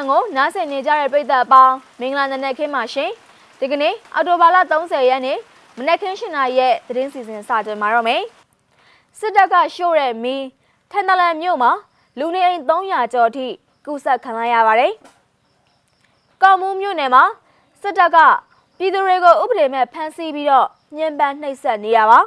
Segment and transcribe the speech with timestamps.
[0.00, 3.10] န်ကိုနားဆင်နေကြတဲ့ပရိသတ်အပေါင်းမင်္ဂလာနံနက်ခင်းပါရှင်
[3.58, 5.38] ဒီကနေ့အော်တိုဘာလ30ရက်နေ့
[5.78, 8.22] မနက်ခင်းရှင်နာရီရဲ့သတင်းစီစဉ်စတင်မှာတော့မယ်
[9.18, 10.44] စစ်တပ်ကရှို့တဲ့မီး
[10.90, 11.72] ထန်တလန်မြို့မှာ
[12.18, 13.46] လူနေအိမ်300ကျော်အထိ
[13.86, 14.92] ကူးစက်ခံရပါတယ်
[16.42, 17.24] ကော်မူးမြို့နယ်မှာ
[17.82, 18.18] စစ်တပ်က
[18.78, 22.20] ပြည်သူတွေကိုဥပဒေမဲ့ဖမ်းဆီးပြီးတော့ညှဉ်းပန်းနှိပ်စက်နေရပါ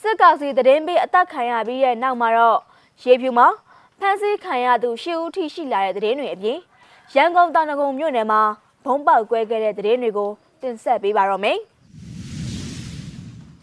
[0.00, 2.58] စစ်ကောင်စီသတင်းပေးအသက်ခံရပြီးတဲ့နောက်မှာတော့
[3.04, 3.48] ရေဖြူမှာ
[4.01, 6.59] ဖမ်းဆီးခံရသူရှစ်ဦးထိရှိလာတဲ့သတင်းတွေအပြင်
[7.15, 8.41] ရန်ကုန်တောင်တကုံမြို့နယ်မှာ
[8.85, 10.29] ဘုံပေါက်ကွဲခဲ့တဲ့သတင်းတွေကို
[10.61, 11.57] တင်ဆက်ပေးပါတော့မယ်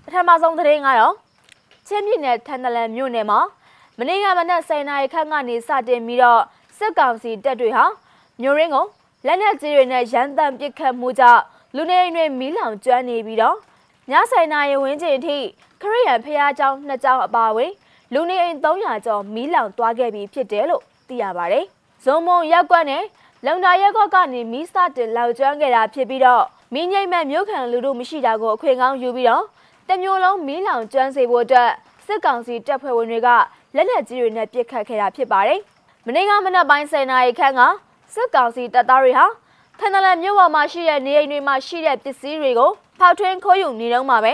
[0.05, 1.14] ပထမဆုံးသတင်းကတော့
[1.87, 3.41] ချင်းပြည်နယ်ထန်တလန်မြို့နယ်မှာ
[3.98, 6.42] မနေ့ကမနက်10:00နာရီခန့်ကနေစတင်ပြီးတော့
[6.78, 7.84] စစ်ကောင်စီတပ်တွေဟာ
[8.41, 8.87] မြို့ရင်းကို
[9.27, 11.42] လက်နက်ကြီးတွေနဲ့ရန်တမ်းပစ်ခတ်မှုကြောင့်
[11.77, 13.59] လူနေအိမ်တွေမီးလောင်ကျွမ်းနေပြီးတော့ည
[14.33, 15.38] 10:00နာရီဝန်းကျင်အထိ
[15.80, 17.73] ခရိယံဖျားเจ้าနှစ်เจ้าအပါအဝင်
[18.13, 21.66] လူနေအိမ်300ကျော်မီးလောင်သွားခဲ့ပြီဖြစ်တယ်လို့သိရပါတယ်။
[22.03, 23.03] ဇုံမုံရက်ကွက်နဲ့
[23.45, 29.44] လုံတာရက်ကွက်ကနေမီးစတင်လောင်ကျွမ်းခဲ့တာဖြစ်ပြီးတော့မီးငိမ့်မဲ့မြို့ခံလူတို့မရှိတာကိုအခွင့်ကောင်းယူပြီးတော့
[29.88, 31.70] တမျိုးလုံးမီးလောင်ကျွမ်းစေဖို့အတွက်
[32.06, 33.30] စစ်ကောင်စီတပ်ဖွဲ့ဝင်တွေက
[33.75, 35.59] လက်နက်ကြီးတွေနဲ့ပစ်ခတ်ခဲ့တာဖြစ်ပါတယ်။
[36.05, 37.61] မနေ့ကမနက်ပိုင်း10:00နာရီခန့်က
[38.14, 39.26] စစ်ကောင်စီတပ်သားတွေဟာ
[39.80, 44.33] ထန်တလန်မြို့ပေါ်မှာရှိတဲ့နေအိမ်တွေမှာရှိတဲ့ပစ္စည်းတွေကိုဖောက်ထွင်းခိုးယူနေတော့မှာပဲ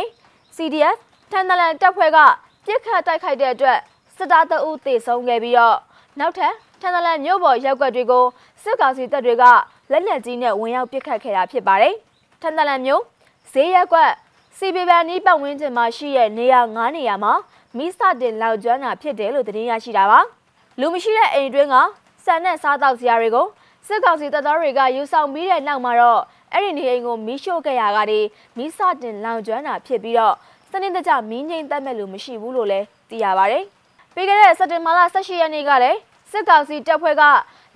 [0.56, 0.98] CDF
[1.32, 2.18] ထန်တလန်တပ်ဖွဲ့က
[2.66, 3.80] ပြစ်ခတ်တိုက်ခိုက်တဲ့အတွက်
[4.16, 5.78] စစ်သားတအုပ်တေဆုံးခဲ့ပြီးတော့
[6.20, 8.26] နောက်ထပ်ထန်တလန်မြို့ပေါ်ရောက်ကွက်တွေကို
[8.64, 9.44] စစ်ကောင်စီတပ်တွေက
[9.92, 11.96] လက်နက်ကြီးနဲ့ဝင်ရောက်ပစ်ခတ်ခဲ့တာဖြစ်ပါတယ်။
[12.42, 13.02] ထန်တလန်မြို့
[13.52, 14.12] ဈေးရက်ကွက်
[14.58, 17.34] စီပီပန်နီးပတ်ဝန်းကျင်မှာရှိတဲ့နေရာ9နေရာမှာ
[17.78, 20.20] မိစတင်လောက်ကျွမ်းတာဖြစ်တယ်လို့သတင်းရရှိတာပါ။
[20.80, 21.76] လူမရှိတဲ့အိမ်တွင်းက
[22.26, 23.48] ဆန်နဲ့စားတောက်စရာတွေကို
[23.88, 26.22] စစ်ကောင်စီတပ်သားတွေကယူဆောင်ပြီးတဲ့နောက်မှာတော့
[26.54, 28.22] အဲ့ဒီနေအိမ်ကိုမီးရှို့ခဲ့ရတာတွေ
[28.58, 33.64] မိစတင်လောင်ကျွမ်းတာဖြစ်ပြီးတော့စ နစ်တကျမင်းငိမ့်တက်မဲ့လို့မရှိဘူးလို့လည်းသိရပါတယ်။
[34.14, 36.00] ပြီးခဲ့တဲ့စက်တင်ဘာလ18ရက်နေ့ကလည်း
[36.32, 37.24] စစ်ကောင်စီတပ်ဖွဲ့က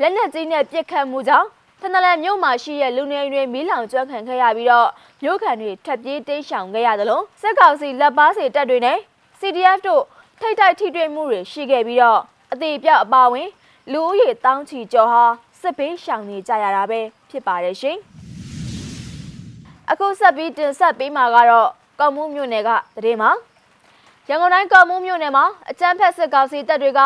[0.01, 1.47] လက်နက်ကြီးနဲ့ပစ်ခတ်မှုကြောင့်
[1.81, 4.89] ထနလန်မြို့မှာရှိတဲ့လူနေတွေမီးလောင်ကျွမ်းခံခဲ့ရပြီးတော့
[5.23, 8.97] မြို့ခံတွေထပ်ပြေးတိမ်းရှောင်ခဲ့ရသလိုစစ်ကောင်စီလက်ပါစီတပ်တွေနဲ့
[9.39, 10.03] CDF တို့
[10.39, 12.19] ထိတ်တိုက်ထိတွေ့မှုတွေရှိခဲ့ပြီးတော့
[12.53, 13.49] အသေးပြောက်အပါဝင်
[13.91, 15.23] လူဦးရေတောင်းချီကျော်ဟာ
[15.61, 16.99] စစ်ဘေးရှောင်နေကြရတာပဲ
[17.29, 17.97] ဖြစ်ပါတယ်ရှင်။
[19.91, 22.69] အခုဆက်ပြီးတင်ဆက်ပေးမှာကတော့ ကော့မှုမြို့နယ်က
[23.03, 23.31] တရေမှာ
[24.29, 27.01] ရန်ကုန်တိုင်းကော့မှုမြို့နယ်မှာအကြမ်းဖက်စစ်ကောင်စီတပ်တွေက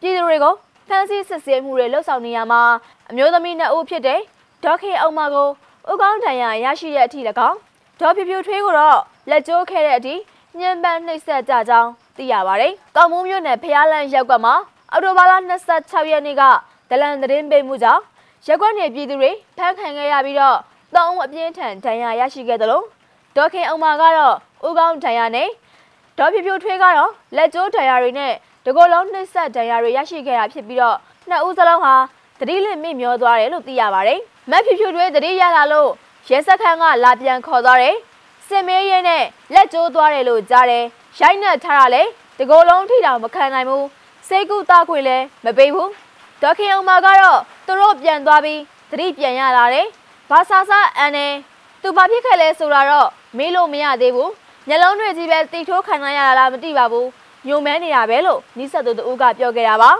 [0.00, 0.54] ပြည်သူတွေကို
[0.88, 2.62] ဖမ်းဆီးစစ်ဆေးမှုတွေလှုပ်ဆောင်နေရမှာ
[3.10, 4.20] အမျိုးသမီးနှစ်ဦးဖြစ်တဲ့
[4.64, 5.48] ဒေါက်ခေအောင်မကို
[5.90, 7.58] ဥကောင်းတန်ရရရှိတဲ့အထိ၎င်း
[8.00, 8.98] ဒေါ်ဖြူဖြူထွေးကိုတော့
[9.30, 10.14] လက်ကျိုးခဲ့တဲ့အထိ
[10.58, 14.54] ညှဉ်းပန်းနှိပ်စက်ကြကြောင်းသိရပါတယ်။ကော့မှုမြို့နယ်ဖျားလန်းရပ်ကွက်မှာ
[14.92, 15.32] အော်တိုဘာလ
[15.70, 16.42] 26ရက်နေ့က
[16.90, 18.02] ဒလန်သတင်းပေးမှုကြောင့်
[18.46, 20.58] ရက်ကွက်နယ်ပြည်သူတွေဖမ်းခံခဲ့ရပြီးတော့
[20.94, 22.84] တောင်းအပြင်းထန်ဒဏ်ရာရရှိခဲ့တယ်လို့
[23.36, 24.34] ဒေါခင်အောင်မာကတော့
[24.66, 25.48] ဦးကောင်းဒဏ်ရာနဲ့
[26.18, 28.32] ဒေါ်ဖြူဖြူထွေးကတော့လက်ကျိုးဒဏ်ရာတွေနဲ့
[28.66, 30.96] တကောလုံးနှိမ့်ဆက်ဒဏ်ရာတွေရရှိခဲ့တာဖြစ်ပြီးတော့
[31.28, 31.94] နှစ်ဦးစလုံးဟာ
[32.40, 34.20] တတိလင့်မိမျောသွားတယ်လို့သိရပါတယ်။
[34.50, 35.90] မက်ဖြူဖြူထွေးတတိရလာလို့
[36.28, 37.96] ရဲစခန်းကလာပြန်ခေါ်သွားတယ်။
[38.46, 39.24] စင်မေးရဲနဲ့
[39.54, 40.84] လက်ကျိုးသွားတယ်လို့ကြားတယ်။
[41.20, 42.02] ရိုက်နှက်ထားတာလေ
[42.38, 43.84] တကောလုံးထိတောင်မခံနိုင်ဘူး။
[44.28, 45.88] စိတ်ကူတာခွေလည်းမပေးဘူး။
[46.42, 48.60] ဒေါခင်အောင်မာကတော့သူတို့ပြန်သွားပြီး
[48.90, 49.86] တတိပြန်ရလာတယ်။
[50.30, 51.32] ဘာသာစာအန်နဲ့
[51.82, 54.32] သူဘာဖြစ်ခဲ့လဲဆိုတာတော့မေးလို့မရသေးဘူး
[54.68, 57.08] မျက်လုံးတွေကြီးပဲတိထိုးခံရရလားမသိပါဘူး
[57.46, 59.90] ညုံမဲနေတာပဲလို့နီးစပ်သူတို့ကပြောခဲ့တာပါ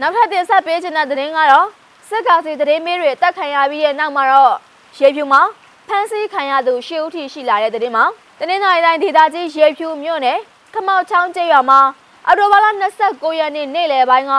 [0.00, 1.66] နောက်ထပ်တင်ဆက်ပေးချင်တဲ့သတင်းကတော့
[2.08, 4.54] စစ်ကောင်စီသတင်းမေးတွေတက်ခံရပြီးတဲ့နောက်မှာတော့
[4.98, 5.42] ရေဖြူမှာ
[5.88, 8.04] ဖမ်းဆီးခံရသူရှေ့ဦးထိရှိလာတဲ့သတင်းမှာ
[8.38, 10.38] တနင်္လာရီတိုင်းဒေသကြီးရေဖြူမြို့နယ်
[10.74, 11.80] ခမောက်ချောင်းကျေးရွာမှာ
[12.26, 12.66] အော်တိုဘာလ
[13.02, 14.32] 29ရက်နေ့နေ့လယ်ပိုင်းက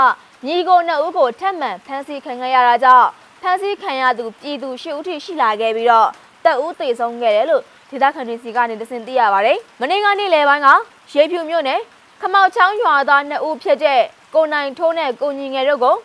[0.46, 3.08] ညီကိုနှစ်ဦးကိုထပ်မံဖမ်းဆီးခံရတာကြောင့်
[3.44, 6.10] ဖမ်းဆီးခံရသူပြည်သူရှစ်ဦးထိရှိလာခဲ့ပြီးတော့
[6.46, 10.68] တပ်ဦးသေဆုံးခဲ့တယ်လို့ဒေသခံတွေစီကနေတစင်သိရပါတယ်။မနေ့ကနေ့လယ်ပိုင်းက
[11.14, 11.80] ရေဖြူမြို့နယ်
[12.22, 14.02] ခမောက်ချောင်းရွာသားနှစ်ဦးဖြစ်တဲ့
[14.36, 15.96] ကိုနိုင်ထိုးနဲ့ကိုညီငယ်တို့ကို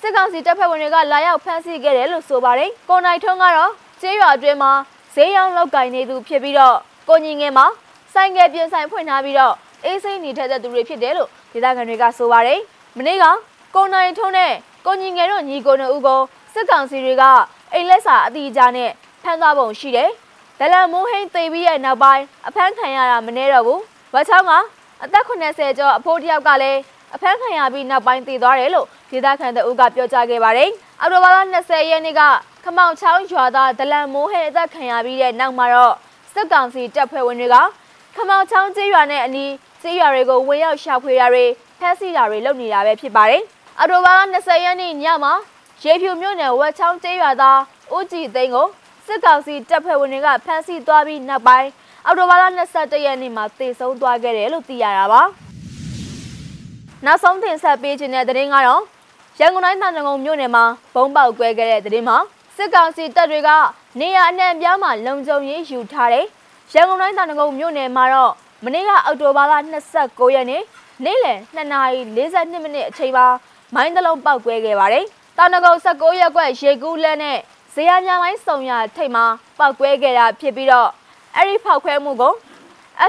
[0.00, 4.72] စစ်ကောင်စီတပ်ဖွဲ့ဝင်တွေကလာရောက်ဖမ်းဆီးခဲ့တယ်လို့ဆိုပါတယ်။ကိုနိုင်ထုံးကတော့ကျေးရွာအတွင်းမှာ
[5.14, 6.76] ဈေးရောင်းလောက်ကင်နေသူဖြစ်ပြီးတော့
[7.08, 7.66] ကိုညီငယ်မှာ
[8.14, 12.60] ဆိုင်ငယ်ပြင်ဆိုင်ဖွင့်ထားပြီးတော့အေးစိမ့်နေထက်တဲ့သူတွေဖြစ်တယ်လို့ဒေသခံတွေကဆိုပါတယ်။
[12.96, 13.24] မနေ့က
[13.74, 14.52] ကိုနိုင်ထုံးနဲ့
[14.86, 16.20] ကိုညီငယ်တို့ညီကိုနှစ်ဦးကို
[16.56, 17.24] စစ်ကောင်စီတွေက
[17.72, 18.90] အိမ်လက်စာအတိအကျနဲ့
[19.22, 20.10] ဖမ်းသွားပုံရှိတယ်။
[20.58, 23.80] ဒလန်မိုးဟိန်းသေပြီးရဲ့နောက်ပိုင်းအဖမ်းခံရတာမနှဲတော့ဘူး။
[24.14, 24.52] ဝက်ချောင်းက
[25.04, 26.80] အသက်80ကျော်အဖိုးတယောက်ကလည်း
[27.14, 30.70] အဖမ်းခံရပြီးနောက်ပိုင်းတည်သွားတယ်လို့ဒေသခံတအုပ်ကပြောကြားခဲ့ပါတယ်။
[31.00, 32.22] အော်တိုဘာလ20ရက်နေ့က
[32.64, 35.94] ခမောင်ချောင်းရွာသားဒလန်မိုးဟဲအသက်ခံရပြီးတဲ့နောက်မှာတော့
[36.32, 37.56] စစ်ကောင်စီတပ်ဖွဲ့ဝင်တွေက
[38.14, 41.44] ခမောင်ချောင်းကျေးရွာနဲ့အနီးကျေးရွာတွေကိုဝင်ရောက်ရှာဖွေတာတွေ
[41.80, 43.42] ဖမ်းဆီးတာတွေလုပ်နေတာပဲဖြစ်ပါတယ်။
[43.78, 45.34] အော်တိုဘာလ20ရက်နေ့ညမှာ
[45.84, 47.58] ရေဖြူမြို့နယ်ဝက်ချောင်းကျေးရွာသား
[47.94, 48.68] ဦးကြည်သိန်းကို
[49.06, 51.68] စစ်ကောင်စီတပ်ဖွဲ့ဝင်တွေကဖမ်းဆီးသွားပြီးနောက်ပိုင်း
[52.06, 52.44] အော်တိုဘာလ
[52.74, 55.22] 22ရက်နေ့မှာတေဆုံးသွားခဲ့တယ်လို့သိရတာပါ။
[57.04, 58.82] နောက်ဆုံးတင်ဆက်ပေးခြင်းတဲ့သတင်းကတော့
[59.38, 60.64] ရန်ကုန်တိုင်းသာနကုံမြို့နယ်မှာ
[60.94, 62.16] ဘုံပေါက်ကွဲခဲ့တဲ့တဲ့တင်မှာ
[62.56, 63.50] စစ်ကောင်စီတပ်တွေက
[64.00, 66.26] နေရာအနှံ့အပြားမှာလုံခြုံရေးယူထားတယ်။
[66.72, 68.32] ရန်ကုန်တိုင်းသာနကုံမြို့နယ်မှာတော့
[68.64, 69.54] မနေ့ကအောက်တိုဘာလ
[69.94, 70.62] 29ရက်နေ့
[71.04, 73.26] နေ့လယ်2:42မိနစ်အချိန်မှာ
[73.74, 75.06] မိုင်းတလုံးပောက်ကွဲခဲ့ပါတယ်။
[75.38, 77.38] တာနကုံ16ရက်ကွက်ရေကူးလက်နဲ့
[77.74, 79.24] ဇေယျများလိုင်းစုံရထိပ်မှာ
[79.58, 80.90] ပောက်ကွဲခဲ့တာဖြစ်ပြီးတော့
[81.36, 82.34] အဲ့ဒီဖောက်ခွဲမှုကို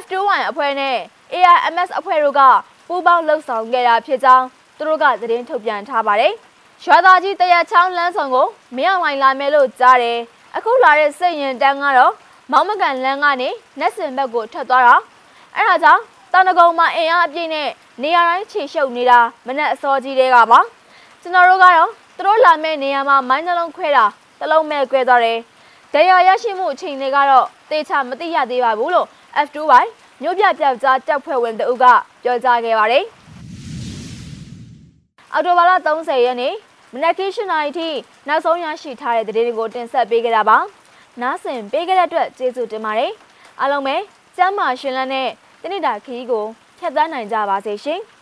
[0.02, 0.98] F2Y အဖွဲ့နဲ့
[1.34, 2.42] AIMS အဖွဲ့တို့က
[2.88, 4.46] ပူးပေါင်းလှုပ်ဆောင်ခဲ့တာဖြစ်ကြောင်း
[4.78, 6.34] သူတို့ကသတင်းထုတ်ပြန်ထားပါတယ်။
[6.86, 10.20] ရွာသားကြီးတရချောင်းလမ်းဆောင်ကိုမင်းအောင်လိုင်းလာမယ်လို့ကြားတယ်။
[10.56, 12.14] အခုလာတဲ့စိတ်ရင်တန်းကတော့
[12.52, 13.50] မောင်းမကန်လမ်းကနေ
[13.80, 14.96] နက်စင်ဘက်ကိုထွက်သွားတာ။
[15.56, 16.02] အဲဒါကြောင့်
[16.34, 17.70] တာနဂုံမှာအင်အားအပြည့်နဲ့
[18.04, 20.60] နေရာတိုင်းခြေရှုပ်နေတာမနဲ့အစောကြီးတွေကပါ။
[21.22, 24.06] ကျွန်တော်တို့ကတော့ သူတို့လာမဲ့နေရာမှာမိုင်းနှလုံးခွဲတာ
[24.40, 25.40] တလုံးမဲ့ခွဲသွားတယ်။
[25.94, 29.08] တရားရရှိမှုအချိန်တွေကတော့တေချာမသိရသေးပါဘူးလို့
[29.46, 29.86] F2Y
[30.22, 31.86] မြို့ပြပြောက်ကြားတပ်ဖွဲ့ဝင်တအုပ်က
[32.24, 33.04] ပြောကြားခဲ့ပါတယ်။
[35.34, 36.54] အော်တိုဘာလ30ရက်နေ့
[36.94, 37.90] မနက်ခင်း7:00နာရီထိ
[38.28, 40.58] နောက်ဆုံးရရှိထားတဲ့သတင်းတွေကိုတင်ဆက်ပေးခဲ့တာပါ။
[41.22, 43.12] နားဆင်ပေးခဲ့တဲ့အတွက်ကျေးဇူးတင်ပါတယ်။
[43.60, 43.96] အားလုံးပဲ
[44.38, 45.30] ကျမ်းမာရှင်လန်းနဲ့
[45.62, 46.44] တနေ့တာခရီးကို
[46.80, 48.02] ဖြတ်သန်းနိုင်ကြပါစေရှင်။